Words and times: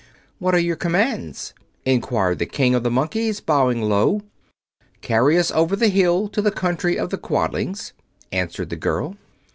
"What 0.39 0.55
are 0.55 0.59
your 0.59 0.77
commands?" 0.77 1.53
inquired 1.85 2.39
the 2.39 2.47
King 2.47 2.73
of 2.73 2.81
the 2.81 2.89
Monkeys, 2.89 3.39
bowing 3.39 3.83
low. 3.83 4.21
"Carry 5.01 5.37
us 5.37 5.51
over 5.51 5.75
the 5.75 5.89
hill 5.89 6.27
to 6.29 6.41
the 6.41 6.49
country 6.49 6.97
of 6.97 7.11
the 7.11 7.19
Quadlings," 7.19 7.93
answered 8.31 8.71
the 8.71 8.77
girl. 8.77 9.15